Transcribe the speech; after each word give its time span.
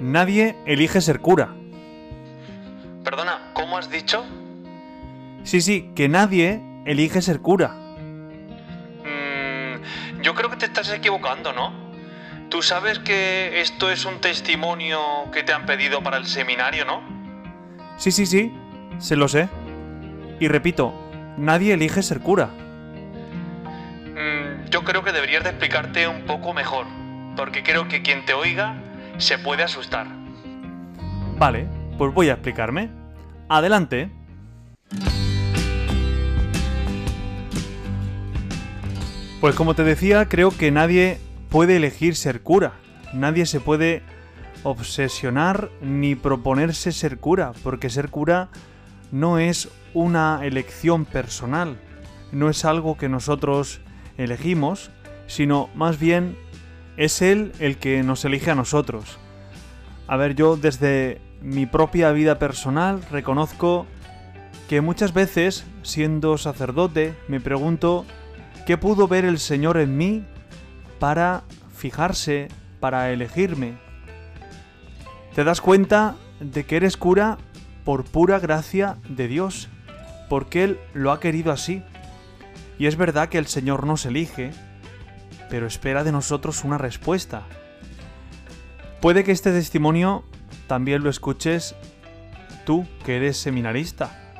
nadie 0.00 0.56
elige 0.66 1.00
ser 1.00 1.20
cura. 1.20 1.50
Perdona, 3.04 3.50
¿cómo 3.52 3.78
has 3.78 3.90
dicho? 3.90 4.24
Sí, 5.44 5.60
sí, 5.60 5.92
que 5.94 6.08
nadie 6.08 6.60
elige 6.84 7.22
ser 7.22 7.40
cura. 7.40 7.68
Mm, 9.04 10.22
yo 10.22 10.34
creo 10.34 10.50
que 10.50 10.56
te 10.56 10.66
estás 10.66 10.90
equivocando, 10.92 11.52
¿no? 11.52 11.72
Tú 12.48 12.62
sabes 12.62 12.98
que 12.98 13.60
esto 13.60 13.90
es 13.90 14.04
un 14.04 14.20
testimonio 14.20 15.00
que 15.32 15.42
te 15.42 15.52
han 15.52 15.66
pedido 15.66 16.02
para 16.02 16.16
el 16.16 16.26
seminario, 16.26 16.84
¿no? 16.84 17.02
Sí, 17.96 18.10
sí, 18.10 18.26
sí, 18.26 18.52
se 18.98 19.16
lo 19.16 19.28
sé. 19.28 19.48
Y 20.40 20.48
repito, 20.48 20.92
nadie 21.36 21.74
elige 21.74 22.02
ser 22.02 22.20
cura. 22.20 22.50
Mm, 24.14 24.68
yo 24.70 24.84
creo 24.84 25.02
que 25.02 25.12
deberías 25.12 25.44
de 25.44 25.50
explicarte 25.50 26.08
un 26.08 26.22
poco 26.22 26.52
mejor, 26.52 26.86
porque 27.36 27.62
creo 27.62 27.88
que 27.88 28.02
quien 28.02 28.24
te 28.24 28.34
oiga 28.34 28.76
se 29.18 29.38
puede 29.38 29.62
asustar. 29.62 30.06
Vale, 31.38 31.68
pues 31.98 32.12
voy 32.14 32.28
a 32.28 32.34
explicarme. 32.34 32.90
Adelante. 33.48 34.10
Pues 39.40 39.54
como 39.54 39.74
te 39.74 39.84
decía, 39.84 40.28
creo 40.28 40.50
que 40.50 40.70
nadie 40.70 41.18
puede 41.50 41.76
elegir 41.76 42.16
ser 42.16 42.42
cura. 42.42 42.72
Nadie 43.12 43.46
se 43.46 43.60
puede 43.60 44.02
obsesionar 44.62 45.70
ni 45.80 46.14
proponerse 46.14 46.90
ser 46.90 47.18
cura, 47.18 47.52
porque 47.62 47.90
ser 47.90 48.08
cura 48.10 48.48
no 49.12 49.38
es 49.38 49.68
una 49.94 50.40
elección 50.42 51.04
personal, 51.04 51.78
no 52.32 52.50
es 52.50 52.64
algo 52.64 52.96
que 52.96 53.08
nosotros 53.08 53.80
elegimos, 54.18 54.90
sino 55.28 55.70
más 55.74 56.00
bien 56.00 56.36
es 56.96 57.22
Él 57.22 57.52
el 57.58 57.78
que 57.78 58.02
nos 58.02 58.24
elige 58.24 58.50
a 58.50 58.54
nosotros. 58.54 59.18
A 60.08 60.16
ver, 60.16 60.34
yo 60.34 60.56
desde 60.56 61.20
mi 61.40 61.66
propia 61.66 62.12
vida 62.12 62.38
personal 62.38 63.02
reconozco 63.10 63.86
que 64.68 64.80
muchas 64.80 65.12
veces, 65.12 65.64
siendo 65.82 66.38
sacerdote, 66.38 67.14
me 67.28 67.40
pregunto 67.40 68.04
qué 68.66 68.76
pudo 68.76 69.08
ver 69.08 69.24
el 69.24 69.38
Señor 69.38 69.76
en 69.76 69.96
mí 69.96 70.24
para 70.98 71.44
fijarse, 71.74 72.48
para 72.80 73.10
elegirme. 73.12 73.78
Te 75.34 75.44
das 75.44 75.60
cuenta 75.60 76.16
de 76.40 76.64
que 76.64 76.76
eres 76.76 76.96
cura 76.96 77.38
por 77.84 78.04
pura 78.04 78.38
gracia 78.38 78.96
de 79.08 79.28
Dios, 79.28 79.68
porque 80.28 80.64
Él 80.64 80.80
lo 80.94 81.12
ha 81.12 81.20
querido 81.20 81.52
así. 81.52 81.82
Y 82.78 82.86
es 82.86 82.96
verdad 82.96 83.28
que 83.28 83.38
el 83.38 83.46
Señor 83.46 83.86
nos 83.86 84.04
elige, 84.06 84.50
pero 85.50 85.66
espera 85.66 86.04
de 86.04 86.12
nosotros 86.12 86.64
una 86.64 86.78
respuesta. 86.78 87.42
Puede 89.00 89.24
que 89.24 89.32
este 89.32 89.52
testimonio 89.52 90.24
también 90.66 91.02
lo 91.02 91.10
escuches 91.10 91.74
tú, 92.64 92.86
que 93.04 93.16
eres 93.16 93.36
seminarista. 93.36 94.34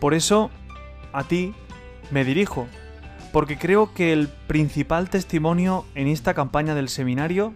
Por 0.00 0.14
eso, 0.14 0.50
a 1.12 1.24
ti 1.24 1.54
me 2.10 2.24
dirijo, 2.24 2.66
porque 3.32 3.56
creo 3.56 3.94
que 3.94 4.12
el 4.12 4.28
principal 4.28 5.08
testimonio 5.08 5.86
en 5.94 6.08
esta 6.08 6.34
campaña 6.34 6.74
del 6.74 6.88
seminario 6.88 7.54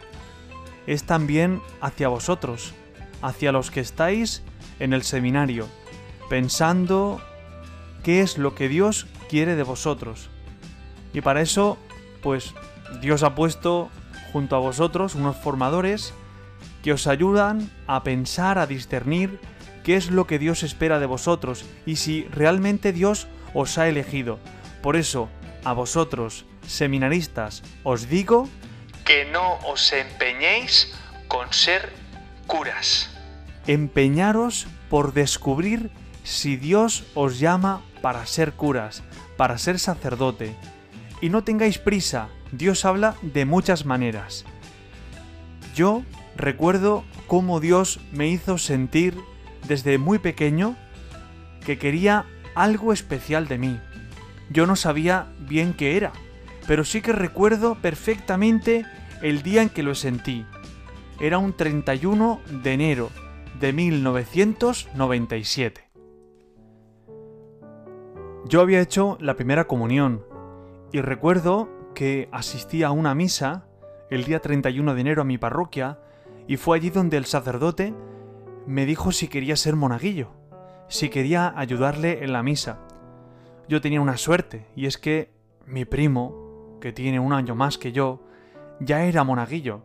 es 0.87 1.05
también 1.05 1.61
hacia 1.81 2.09
vosotros, 2.09 2.73
hacia 3.20 3.53
los 3.53 3.70
que 3.70 3.81
estáis 3.81 4.43
en 4.79 4.93
el 4.93 5.03
seminario, 5.03 5.67
pensando 6.31 7.20
qué 8.03 8.20
es 8.20 8.39
lo 8.39 8.55
que 8.55 8.69
Dios 8.69 9.07
quiere 9.29 9.57
de 9.57 9.63
vosotros. 9.65 10.31
Y 11.13 11.20
para 11.20 11.41
eso, 11.41 11.77
pues 12.22 12.55
Dios 13.00 13.22
ha 13.22 13.34
puesto 13.34 13.91
junto 14.33 14.56
a 14.56 14.61
vosotros 14.61 15.14
unos 15.14 15.36
formadores 15.36 16.12
que 16.83 16.92
os 16.92 17.06
ayudan 17.06 17.70
a 17.86 18.03
pensar, 18.03 18.58
a 18.58 18.67
discernir 18.67 19.41
qué 19.83 19.97
es 19.97 20.11
lo 20.11 20.27
que 20.27 20.39
Dios 20.39 20.62
espera 20.62 20.98
de 20.98 21.06
vosotros 21.06 21.64
y 21.85 21.96
si 21.96 22.24
realmente 22.24 22.92
Dios 22.92 23.29
os 23.55 23.79
ha 23.79 23.89
elegido. 23.89 24.39
Por 24.83 24.96
eso, 24.96 25.29
a 25.64 25.73
vosotros, 25.73 26.45
seminaristas, 26.67 27.63
os 27.83 28.08
digo 28.08 28.48
que 29.05 29.24
no 29.24 29.58
os 29.67 29.92
empeñéis 29.92 30.92
con 31.29 31.52
ser 31.52 31.92
curas. 32.46 33.11
Empeñaros 33.67 34.67
por 34.91 35.12
descubrir 35.12 35.91
si 36.23 36.57
Dios 36.57 37.05
os 37.14 37.39
llama 37.39 37.83
para 38.02 38.27
ser 38.27 38.52
curas, 38.52 39.02
para 39.36 39.58
ser 39.58 39.79
sacerdote. 39.79 40.57
Y 41.21 41.31
no 41.31 41.45
tengáis 41.45 41.79
prisa, 41.79 42.29
Dios 42.53 42.85
habla 42.85 43.17
de 43.23 43.45
muchas 43.45 43.87
maneras. 43.87 44.45
Yo 45.75 46.03
recuerdo 46.37 47.05
cómo 47.27 47.61
Dios 47.61 48.01
me 48.13 48.29
hizo 48.29 48.59
sentir 48.59 49.17
desde 49.67 49.99
muy 49.99 50.19
pequeño 50.19 50.77
que 51.65 51.79
quería 51.79 52.27
algo 52.55 52.93
especial 52.93 53.49
de 53.49 53.59
mí. 53.59 53.81
Yo 54.51 54.67
no 54.67 54.77
sabía 54.77 55.33
bien 55.41 55.75
qué 55.75 55.97
era, 55.97 56.13
pero 56.67 56.85
sí 56.85 57.01
que 57.01 57.13
recuerdo 57.13 57.77
perfectamente 57.77 58.85
el 59.23 59.43
día 59.43 59.63
en 59.63 59.71
que 59.71 59.83
lo 59.83 59.95
sentí. 59.95 60.45
Era 61.19 61.39
un 61.39 61.57
31 61.57 62.43
de 62.63 62.73
enero 62.73 63.11
de 63.59 63.73
1997. 63.73 65.91
Yo 68.45 68.61
había 68.61 68.81
hecho 68.81 69.19
la 69.21 69.35
primera 69.35 69.67
comunión 69.67 70.23
y 70.92 71.01
recuerdo 71.01 71.69
que 71.95 72.29
asistí 72.33 72.83
a 72.83 72.91
una 72.91 73.14
misa 73.14 73.67
el 74.11 74.24
día 74.24 74.41
31 74.41 74.95
de 74.95 75.01
enero 75.01 75.23
a 75.23 75.24
mi 75.24 75.39
parroquia 75.39 75.98
y 76.47 76.57
fue 76.57 76.77
allí 76.77 76.91
donde 76.91 77.17
el 77.17 77.24
sacerdote 77.24 77.95
me 78.67 78.86
dijo 78.86 79.13
si 79.13 79.29
quería 79.29 79.57
ser 79.57 79.77
monaguillo, 79.77 80.30
si 80.89 81.08
quería 81.08 81.52
ayudarle 81.57 82.24
en 82.24 82.33
la 82.33 82.42
misa. 82.42 82.80
Yo 83.69 83.80
tenía 83.80 84.01
una 84.01 84.17
suerte 84.17 84.67
y 84.77 84.86
es 84.86 84.98
que 84.98 85.33
mi 85.67 85.85
primo, 85.85 86.79
que 86.80 86.92
tiene 86.92 87.18
un 87.18 87.33
año 87.33 87.55
más 87.55 87.79
que 87.79 87.92
yo, 87.92 88.23
ya 88.79 89.05
era 89.05 89.24
monaguillo, 89.24 89.83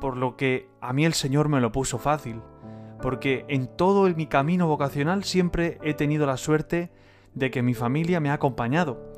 por 0.00 0.16
lo 0.16 0.36
que 0.36 0.68
a 0.80 0.92
mí 0.92 1.04
el 1.04 1.14
Señor 1.14 1.48
me 1.48 1.60
lo 1.60 1.72
puso 1.72 1.98
fácil, 1.98 2.42
porque 3.00 3.44
en 3.48 3.66
todo 3.66 4.08
mi 4.14 4.26
camino 4.26 4.66
vocacional 4.66 5.24
siempre 5.24 5.78
he 5.82 5.94
tenido 5.94 6.26
la 6.26 6.36
suerte 6.36 6.90
de 7.34 7.50
que 7.50 7.62
mi 7.62 7.74
familia 7.74 8.20
me 8.20 8.30
ha 8.30 8.34
acompañado. 8.34 9.15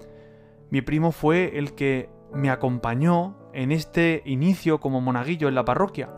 Mi 0.70 0.82
primo 0.82 1.12
fue 1.12 1.58
el 1.58 1.74
que 1.74 2.10
me 2.32 2.50
acompañó 2.50 3.36
en 3.52 3.72
este 3.72 4.22
inicio 4.26 4.80
como 4.80 5.00
monaguillo 5.00 5.48
en 5.48 5.54
la 5.54 5.64
parroquia. 5.64 6.10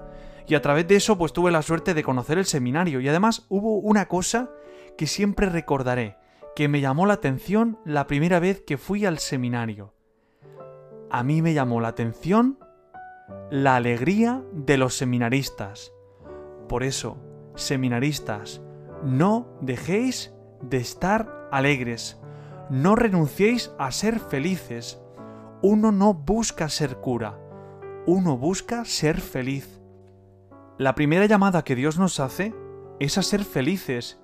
Y 0.46 0.54
a 0.54 0.62
través 0.62 0.88
de 0.88 0.96
eso 0.96 1.16
pues 1.16 1.32
tuve 1.32 1.52
la 1.52 1.62
suerte 1.62 1.94
de 1.94 2.02
conocer 2.02 2.38
el 2.38 2.44
seminario. 2.44 3.00
Y 3.00 3.08
además 3.08 3.46
hubo 3.48 3.78
una 3.78 4.06
cosa 4.06 4.50
que 4.98 5.06
siempre 5.06 5.46
recordaré, 5.46 6.16
que 6.56 6.68
me 6.68 6.80
llamó 6.80 7.06
la 7.06 7.14
atención 7.14 7.78
la 7.84 8.06
primera 8.06 8.40
vez 8.40 8.60
que 8.60 8.76
fui 8.76 9.06
al 9.06 9.18
seminario. 9.18 9.94
A 11.10 11.22
mí 11.22 11.42
me 11.42 11.54
llamó 11.54 11.80
la 11.80 11.88
atención 11.88 12.58
la 13.50 13.76
alegría 13.76 14.42
de 14.52 14.76
los 14.76 14.94
seminaristas. 14.94 15.92
Por 16.68 16.82
eso, 16.82 17.18
seminaristas, 17.54 18.60
no 19.04 19.56
dejéis 19.60 20.34
de 20.62 20.76
estar 20.78 21.48
alegres, 21.50 22.20
no 22.70 22.94
renunciéis 22.94 23.72
a 23.78 23.90
ser 23.90 24.20
felices. 24.20 25.00
Uno 25.60 25.92
no 25.92 26.14
busca 26.14 26.68
ser 26.68 26.96
cura, 26.96 27.38
uno 28.06 28.36
busca 28.38 28.84
ser 28.84 29.20
feliz. 29.20 29.80
La 30.78 30.94
primera 30.94 31.26
llamada 31.26 31.64
que 31.64 31.74
Dios 31.74 31.98
nos 31.98 32.20
hace 32.20 32.54
es 33.00 33.18
a 33.18 33.22
ser 33.22 33.44
felices, 33.44 34.18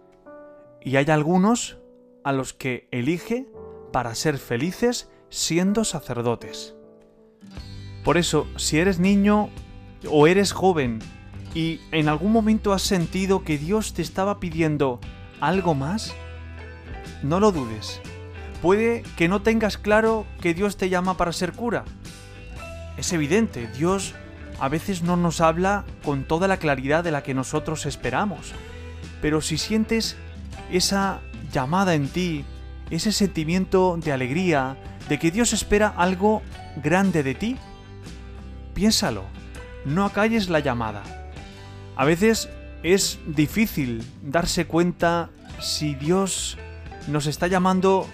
y 0.80 0.96
hay 0.96 1.06
algunos 1.10 1.78
a 2.24 2.32
los 2.32 2.52
que 2.52 2.88
elige 2.92 3.46
para 3.92 4.14
ser 4.14 4.38
felices 4.38 5.10
siendo 5.28 5.84
sacerdotes. 5.84 6.76
Por 8.04 8.16
eso, 8.16 8.46
si 8.56 8.78
eres 8.78 9.00
niño 9.00 9.50
o 10.08 10.26
eres 10.28 10.52
joven 10.52 11.00
y 11.54 11.81
en 11.90 12.08
algún 12.08 12.31
momento 12.31 12.72
has 12.72 12.82
sentido 12.82 13.42
que 13.42 13.58
Dios 13.58 13.94
te 13.94 14.02
estaba 14.02 14.38
pidiendo 14.38 15.00
algo 15.40 15.75
más, 15.75 16.14
no 17.22 17.40
lo 17.40 17.50
dudes. 17.50 18.00
Puede 18.62 19.03
que 19.17 19.29
no 19.29 19.43
tengas 19.43 19.79
claro 19.79 20.26
que 20.41 20.55
Dios 20.55 20.76
te 20.76 20.88
llama 20.88 21.17
para 21.17 21.32
ser 21.32 21.53
cura. 21.53 21.85
Es 22.97 23.12
evidente, 23.12 23.69
Dios 23.76 24.14
a 24.58 24.69
veces 24.69 25.03
no 25.03 25.17
nos 25.17 25.41
habla 25.41 25.85
con 26.05 26.25
toda 26.25 26.49
la 26.49 26.56
claridad 26.56 27.05
de 27.05 27.11
la 27.11 27.23
que 27.23 27.35
nosotros 27.35 27.85
esperamos. 27.87 28.53
Pero 29.20 29.41
si 29.41 29.58
sientes 29.58 30.17
esa 30.70 31.20
llamada 31.53 31.94
en 31.94 32.08
ti, 32.08 32.44
ese 32.91 33.12
sentimiento 33.12 33.99
de 34.03 34.12
alegría, 34.12 34.76
de 35.09 35.19
que 35.19 35.31
Dios 35.31 35.52
espera 35.52 35.93
algo 35.97 36.43
grande 36.82 37.23
de 37.23 37.35
ti, 37.35 37.56
piénsalo, 38.75 39.25
no 39.85 40.05
acalles 40.05 40.49
la 40.49 40.61
llamada. 40.61 41.02
A 41.97 42.05
veces 42.05 42.49
es 42.82 43.19
difícil 43.26 44.05
darse 44.23 44.67
cuenta 44.67 45.31
si 45.61 45.94
Dios 45.94 46.59
nos 47.09 47.26
está 47.26 47.47
llamando 47.47 48.06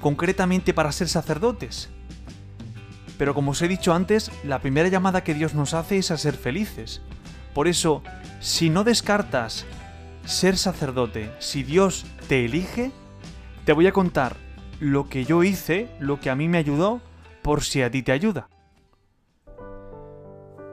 concretamente 0.00 0.74
para 0.74 0.92
ser 0.92 1.08
sacerdotes. 1.08 1.90
Pero 3.18 3.34
como 3.34 3.50
os 3.50 3.62
he 3.62 3.68
dicho 3.68 3.92
antes, 3.92 4.30
la 4.44 4.60
primera 4.60 4.88
llamada 4.88 5.24
que 5.24 5.34
Dios 5.34 5.54
nos 5.54 5.74
hace 5.74 5.98
es 5.98 6.10
a 6.10 6.16
ser 6.16 6.34
felices. 6.34 7.02
Por 7.52 7.66
eso, 7.66 8.02
si 8.40 8.70
no 8.70 8.84
descartas 8.84 9.66
ser 10.24 10.56
sacerdote, 10.56 11.32
si 11.40 11.64
Dios 11.64 12.06
te 12.28 12.44
elige, 12.44 12.92
te 13.64 13.72
voy 13.72 13.86
a 13.86 13.92
contar 13.92 14.36
lo 14.78 15.08
que 15.08 15.24
yo 15.24 15.42
hice, 15.42 15.88
lo 15.98 16.20
que 16.20 16.30
a 16.30 16.36
mí 16.36 16.48
me 16.48 16.58
ayudó, 16.58 17.00
por 17.42 17.62
si 17.62 17.82
a 17.82 17.90
ti 17.90 18.02
te 18.02 18.12
ayuda. 18.12 18.48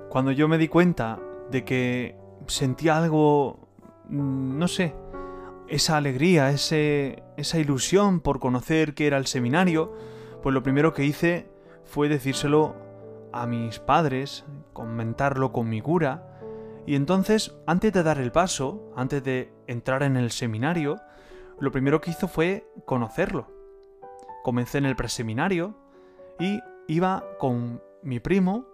Cuando 0.09 0.31
yo 0.31 0.47
me 0.47 0.57
di 0.57 0.67
cuenta 0.67 1.19
de 1.51 1.63
que 1.63 2.15
sentía 2.47 2.97
algo, 2.97 3.67
mm, 4.09 4.57
no 4.57 4.67
sé, 4.67 4.93
esa 5.67 5.97
alegría, 5.97 6.49
ese, 6.49 7.23
esa 7.37 7.59
ilusión 7.59 8.19
por 8.19 8.39
conocer 8.39 8.93
qué 8.93 9.07
era 9.07 9.17
el 9.17 9.25
seminario, 9.25 9.93
pues 10.43 10.53
lo 10.53 10.63
primero 10.63 10.93
que 10.93 11.05
hice 11.05 11.49
fue 11.85 12.09
decírselo 12.09 12.75
a 13.33 13.47
mis 13.47 13.79
padres, 13.79 14.45
comentarlo 14.73 15.51
con 15.51 15.69
mi 15.69 15.81
cura, 15.81 16.35
y 16.85 16.95
entonces, 16.95 17.55
antes 17.65 17.91
de 17.93 18.03
dar 18.03 18.19
el 18.19 18.31
paso, 18.31 18.91
antes 18.95 19.23
de 19.23 19.51
entrar 19.65 20.03
en 20.03 20.17
el 20.17 20.31
seminario, 20.31 21.01
lo 21.59 21.71
primero 21.71 21.99
que 21.99 22.11
hizo 22.11 22.27
fue 22.27 22.67
conocerlo. 22.85 23.47
Comencé 24.43 24.77
en 24.77 24.85
el 24.85 24.95
preseminario 24.95 25.75
y 26.39 26.59
iba 26.87 27.23
con 27.39 27.81
mi 28.03 28.19
primo, 28.19 28.67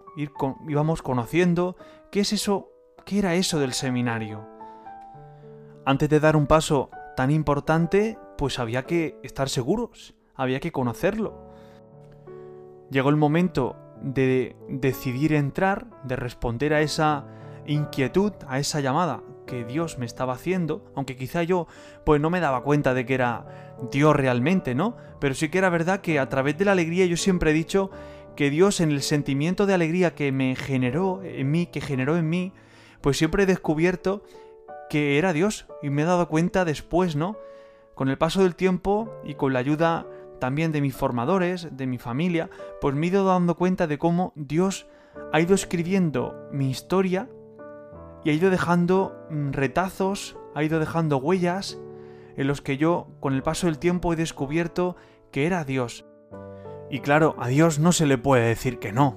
íbamos 0.68 1.00
conociendo 1.00 1.76
qué 2.10 2.20
es 2.20 2.34
eso, 2.34 2.68
qué 3.06 3.20
era 3.20 3.34
eso 3.34 3.58
del 3.58 3.72
seminario. 3.72 4.51
Antes 5.84 6.08
de 6.08 6.20
dar 6.20 6.36
un 6.36 6.46
paso 6.46 6.90
tan 7.16 7.32
importante, 7.32 8.16
pues 8.38 8.60
había 8.60 8.84
que 8.84 9.18
estar 9.24 9.48
seguros, 9.48 10.14
había 10.36 10.60
que 10.60 10.70
conocerlo. 10.70 11.50
Llegó 12.90 13.10
el 13.10 13.16
momento 13.16 13.76
de 14.00 14.54
decidir 14.68 15.32
entrar, 15.32 15.86
de 16.04 16.14
responder 16.14 16.72
a 16.72 16.82
esa 16.82 17.26
inquietud, 17.66 18.32
a 18.46 18.60
esa 18.60 18.80
llamada 18.80 19.22
que 19.44 19.64
Dios 19.64 19.98
me 19.98 20.06
estaba 20.06 20.34
haciendo, 20.34 20.84
aunque 20.94 21.16
quizá 21.16 21.42
yo 21.42 21.66
pues 22.04 22.20
no 22.20 22.30
me 22.30 22.38
daba 22.38 22.62
cuenta 22.62 22.94
de 22.94 23.04
que 23.04 23.14
era 23.14 23.76
Dios 23.90 24.14
realmente, 24.14 24.76
¿no? 24.76 24.96
Pero 25.18 25.34
sí 25.34 25.48
que 25.48 25.58
era 25.58 25.68
verdad 25.68 26.00
que 26.00 26.20
a 26.20 26.28
través 26.28 26.56
de 26.58 26.64
la 26.64 26.72
alegría 26.72 27.06
yo 27.06 27.16
siempre 27.16 27.50
he 27.50 27.54
dicho 27.54 27.90
que 28.36 28.50
Dios 28.50 28.80
en 28.80 28.92
el 28.92 29.02
sentimiento 29.02 29.66
de 29.66 29.74
alegría 29.74 30.14
que 30.14 30.30
me 30.30 30.54
generó 30.54 31.22
en 31.24 31.50
mí, 31.50 31.66
que 31.66 31.80
generó 31.80 32.16
en 32.16 32.28
mí, 32.28 32.52
pues 33.00 33.18
siempre 33.18 33.42
he 33.42 33.46
descubierto 33.46 34.22
que 34.92 35.16
era 35.16 35.32
Dios 35.32 35.64
y 35.80 35.88
me 35.88 36.02
he 36.02 36.04
dado 36.04 36.28
cuenta 36.28 36.66
después, 36.66 37.16
¿no? 37.16 37.38
Con 37.94 38.10
el 38.10 38.18
paso 38.18 38.42
del 38.42 38.54
tiempo 38.54 39.10
y 39.24 39.36
con 39.36 39.54
la 39.54 39.58
ayuda 39.58 40.06
también 40.38 40.70
de 40.70 40.82
mis 40.82 40.94
formadores, 40.94 41.74
de 41.74 41.86
mi 41.86 41.96
familia, 41.96 42.50
pues 42.78 42.94
me 42.94 43.06
he 43.06 43.08
ido 43.08 43.24
dando 43.24 43.56
cuenta 43.56 43.86
de 43.86 43.96
cómo 43.96 44.34
Dios 44.36 44.86
ha 45.32 45.40
ido 45.40 45.54
escribiendo 45.54 46.46
mi 46.52 46.68
historia 46.68 47.30
y 48.22 48.28
ha 48.28 48.32
ido 48.34 48.50
dejando 48.50 49.16
mm, 49.30 49.52
retazos, 49.52 50.36
ha 50.54 50.62
ido 50.62 50.78
dejando 50.78 51.16
huellas 51.16 51.80
en 52.36 52.46
los 52.46 52.60
que 52.60 52.76
yo 52.76 53.08
con 53.18 53.32
el 53.32 53.42
paso 53.42 53.68
del 53.68 53.78
tiempo 53.78 54.12
he 54.12 54.16
descubierto 54.16 54.96
que 55.30 55.46
era 55.46 55.64
Dios. 55.64 56.04
Y 56.90 57.00
claro, 57.00 57.34
a 57.38 57.48
Dios 57.48 57.78
no 57.78 57.92
se 57.92 58.04
le 58.04 58.18
puede 58.18 58.46
decir 58.46 58.78
que 58.78 58.92
no. 58.92 59.16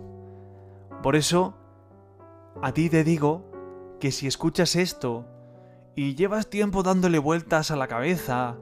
Por 1.03 1.17
eso, 1.17 1.57
a 2.61 2.71
ti 2.71 2.89
te 2.89 3.03
digo 3.03 3.51
que 3.99 4.13
si 4.13 4.25
escuchas 4.25 4.77
esto 4.77 5.25
y 5.95 6.15
llevas 6.15 6.49
tiempo 6.49 6.83
dándole 6.83 7.19
vueltas 7.19 7.71
a 7.71 7.75
la 7.75 7.87
cabeza, 7.87 8.57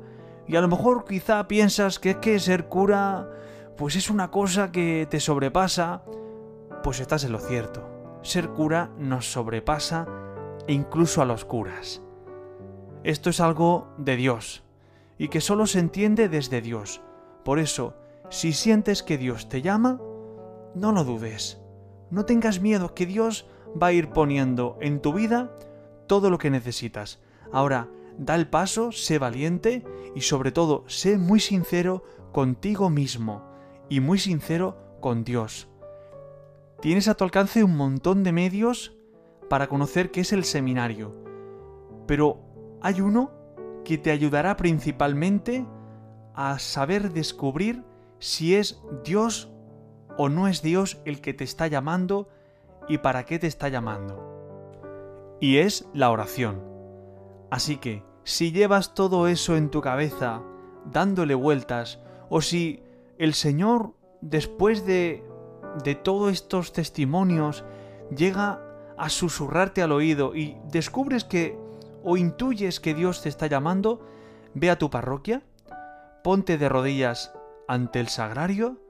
y 0.48 0.56
a 0.56 0.62
lo 0.62 0.68
mejor 0.68 1.06
quizá 1.06 1.48
piensas 1.48 2.00
que 2.00 2.12
es 2.12 2.18
que 2.18 2.40
ser 2.40 2.68
cura 2.68 3.30
pues 3.78 3.96
es 3.96 4.10
una 4.10 4.30
cosa 4.30 4.72
que 4.72 5.08
te 5.10 5.20
sobrepasa, 5.20 6.04
pues 6.84 7.00
estás 7.00 7.24
en 7.24 7.32
lo 7.32 7.40
cierto. 7.40 7.90
Ser 8.22 8.50
cura 8.50 8.92
nos 8.98 9.32
sobrepasa 9.32 10.08
e 10.68 10.74
incluso 10.74 11.22
a 11.22 11.26
los 11.26 11.44
curas. 11.44 12.02
Esto 13.04 13.30
es 13.30 13.40
algo 13.40 13.94
de 13.98 14.16
Dios 14.16 14.64
y 15.18 15.28
que 15.30 15.42
solo 15.42 15.66
se 15.66 15.80
entiende 15.80 16.30
desde 16.30 16.62
Dios. 16.62 17.02
Por 17.44 17.60
eso, 17.60 17.96
si 18.30 18.54
sientes 18.54 19.04
que 19.04 19.18
Dios 19.18 19.50
te 19.50 19.62
llama, 19.62 20.00
no 20.76 20.92
lo 20.92 21.04
dudes. 21.04 21.60
No 22.10 22.26
tengas 22.26 22.62
miedo 22.62 22.94
que 22.94 23.06
Dios 23.06 23.48
va 23.82 23.88
a 23.88 23.94
ir 23.94 24.10
poniendo 24.10 24.78
en 24.82 25.02
tu 25.02 25.14
vida 25.14 25.52
todo 26.08 26.30
lo 26.30 26.38
que 26.38 26.52
necesitas. 26.52 27.20
Ahora, 27.54 27.88
da 28.18 28.36
el 28.36 28.50
paso, 28.50 28.92
sé 28.92 29.20
valiente 29.20 29.86
y 30.16 30.22
sobre 30.22 30.52
todo, 30.52 30.84
sé 30.88 31.18
muy 31.18 31.40
sincero 31.40 32.04
contigo 32.32 32.90
mismo 32.90 33.44
y 33.90 34.00
muy 34.00 34.18
sincero 34.18 34.78
con 35.00 35.24
Dios. 35.24 35.70
Tienes 36.82 37.08
a 37.08 37.14
tu 37.14 37.24
alcance 37.24 37.64
un 37.64 37.78
montón 37.78 38.24
de 38.24 38.32
medios 38.32 38.98
para 39.50 39.68
conocer 39.68 40.12
qué 40.12 40.22
es 40.22 40.34
el 40.34 40.44
seminario. 40.44 41.16
Pero 42.08 42.42
hay 42.82 43.02
uno 43.02 43.32
que 43.86 43.98
te 43.98 44.12
ayudará 44.12 44.58
principalmente 44.58 45.66
a 46.34 46.58
saber 46.58 47.14
descubrir 47.14 47.84
si 48.18 48.56
es 48.56 48.82
Dios 49.04 49.52
o 50.18 50.28
no 50.28 50.48
es 50.48 50.62
Dios 50.62 51.00
el 51.06 51.22
que 51.22 51.34
te 51.34 51.44
está 51.44 51.68
llamando 51.68 52.30
y 52.88 52.98
para 52.98 53.26
qué 53.26 53.38
te 53.38 53.48
está 53.48 53.70
llamando. 53.70 55.38
Y 55.40 55.58
es 55.58 55.88
la 55.94 56.10
oración. 56.10 56.73
Así 57.54 57.78
que, 57.78 58.04
si 58.24 58.52
llevas 58.52 58.96
todo 58.96 59.28
eso 59.28 59.56
en 59.56 59.70
tu 59.70 59.80
cabeza, 59.80 60.42
dándole 60.86 61.36
vueltas, 61.36 62.00
o 62.28 62.42
si 62.42 62.82
el 63.20 63.36
Señor, 63.36 63.94
después 64.22 64.88
de, 64.88 65.24
de 65.84 65.94
todos 65.94 66.32
estos 66.32 66.74
testimonios, 66.74 67.64
llega 68.10 68.60
a 68.98 69.08
susurrarte 69.10 69.84
al 69.84 69.92
oído 69.92 70.36
y 70.36 70.58
descubres 70.72 71.26
que 71.26 71.56
o 72.04 72.18
intuyes 72.18 72.80
que 72.80 72.96
Dios 72.96 73.22
te 73.22 73.30
está 73.30 73.46
llamando, 73.46 74.04
ve 74.56 74.72
a 74.72 74.80
tu 74.80 74.90
parroquia, 74.90 75.44
ponte 76.24 76.58
de 76.58 76.70
rodillas 76.70 77.36
ante 77.68 78.00
el 78.00 78.08
sagrario 78.08 78.82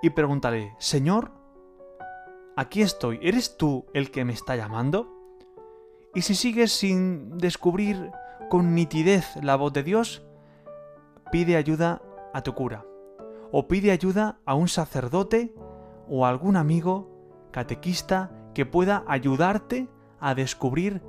y 0.00 0.08
pregúntale, 0.08 0.74
Señor, 0.78 1.32
aquí 2.56 2.80
estoy, 2.80 3.18
¿eres 3.20 3.58
tú 3.58 3.84
el 3.92 4.10
que 4.10 4.24
me 4.24 4.32
está 4.32 4.56
llamando? 4.56 5.15
Y 6.16 6.22
si 6.22 6.34
sigues 6.34 6.72
sin 6.72 7.36
descubrir 7.36 8.10
con 8.48 8.74
nitidez 8.74 9.36
la 9.42 9.54
voz 9.54 9.74
de 9.74 9.82
Dios, 9.82 10.22
pide 11.30 11.56
ayuda 11.56 12.00
a 12.32 12.42
tu 12.42 12.54
cura, 12.54 12.86
o 13.52 13.68
pide 13.68 13.90
ayuda 13.90 14.38
a 14.46 14.54
un 14.54 14.66
sacerdote 14.66 15.52
o 16.08 16.24
a 16.24 16.30
algún 16.30 16.56
amigo 16.56 17.50
catequista 17.52 18.32
que 18.54 18.64
pueda 18.64 19.04
ayudarte 19.06 19.90
a 20.18 20.34
descubrir 20.34 21.02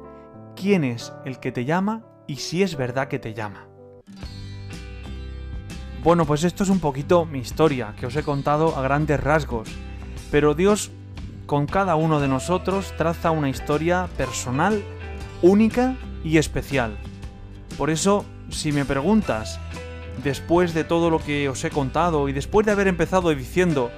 quién 0.57 0.83
es 0.83 1.13
el 1.23 1.39
que 1.39 1.53
te 1.53 1.63
llama 1.63 2.03
y 2.27 2.35
si 2.35 2.61
es 2.61 2.75
verdad 2.75 3.07
que 3.07 3.17
te 3.17 3.33
llama. 3.33 3.69
Bueno, 6.03 6.25
pues 6.25 6.43
esto 6.43 6.63
es 6.63 6.69
un 6.69 6.81
poquito 6.81 7.25
mi 7.25 7.39
historia 7.39 7.95
que 7.97 8.07
os 8.07 8.15
he 8.17 8.23
contado 8.23 8.75
a 8.75 8.81
grandes 8.81 9.23
rasgos, 9.23 9.69
pero 10.31 10.53
Dios 10.53 10.91
con 11.45 11.65
cada 11.65 11.95
uno 11.95 12.19
de 12.19 12.27
nosotros 12.27 12.93
traza 12.97 13.31
una 13.31 13.49
historia 13.49 14.09
personal, 14.17 14.83
única 15.41 15.95
y 16.23 16.37
especial. 16.37 16.97
Por 17.77 17.89
eso, 17.89 18.25
si 18.49 18.71
me 18.71 18.85
preguntas, 18.85 19.59
después 20.23 20.73
de 20.73 20.83
todo 20.83 21.09
lo 21.09 21.19
que 21.19 21.49
os 21.49 21.63
he 21.63 21.69
contado 21.69 22.29
y 22.29 22.33
después 22.33 22.65
de 22.65 22.71
haber 22.71 22.87
empezado 22.87 23.33
diciendo 23.33 23.91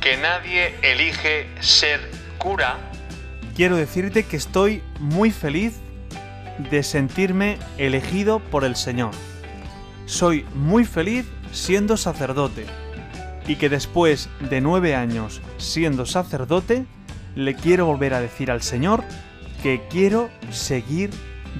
que 0.00 0.16
nadie 0.16 0.74
elige 0.82 1.46
ser 1.60 2.00
cura, 2.38 2.78
quiero 3.54 3.76
decirte 3.76 4.24
que 4.24 4.36
estoy 4.36 4.82
muy 4.98 5.30
feliz 5.30 5.74
de 6.70 6.82
sentirme 6.82 7.58
elegido 7.78 8.40
por 8.40 8.64
el 8.64 8.76
Señor. 8.76 9.10
Soy 10.06 10.44
muy 10.54 10.84
feliz 10.84 11.26
siendo 11.52 11.96
sacerdote 11.96 12.66
y 13.46 13.56
que 13.56 13.68
después 13.68 14.28
de 14.48 14.60
nueve 14.60 14.94
años 14.94 15.40
siendo 15.58 16.06
sacerdote, 16.06 16.86
le 17.34 17.54
quiero 17.54 17.86
volver 17.86 18.14
a 18.14 18.20
decir 18.20 18.50
al 18.50 18.62
Señor 18.62 19.04
que 19.62 19.86
quiero 19.90 20.30
seguir 20.50 21.10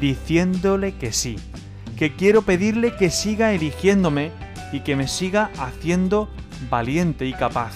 diciéndole 0.00 0.96
que 0.96 1.12
sí, 1.12 1.36
que 1.98 2.14
quiero 2.14 2.42
pedirle 2.42 2.96
que 2.96 3.10
siga 3.10 3.52
eligiéndome 3.52 4.32
y 4.72 4.80
que 4.80 4.96
me 4.96 5.08
siga 5.08 5.50
haciendo 5.58 6.30
valiente 6.70 7.26
y 7.26 7.32
capaz. 7.32 7.74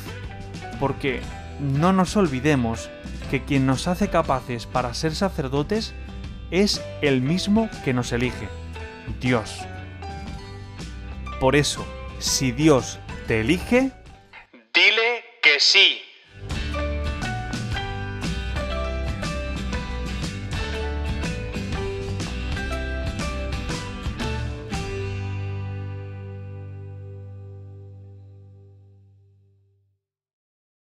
Porque 0.81 1.21
no 1.61 1.93
nos 1.93 2.17
olvidemos 2.17 2.91
que 3.31 3.43
quien 3.43 3.67
nos 3.67 3.89
hace 3.89 4.09
capaces 4.09 4.67
para 4.67 4.95
ser 4.95 5.15
sacerdotes 5.15 5.95
es 6.51 6.83
el 7.03 7.21
mismo 7.21 7.69
que 7.85 7.93
nos 7.93 8.13
elige, 8.13 8.49
Dios. 9.21 9.61
Por 11.41 11.57
eso, 11.57 11.85
si 12.19 12.53
Dios 12.53 12.99
te 13.27 13.41
elige, 13.41 13.91
dile 14.73 15.25
que 15.43 15.59
sí. 15.59 16.01